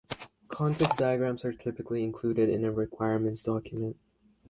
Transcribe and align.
Context 0.47 0.97
diagrams 0.97 1.45
are 1.45 1.53
typically 1.53 2.03
included 2.03 2.49
in 2.49 2.65
a 2.65 2.71
requirements 2.71 3.43
document. 3.43 3.97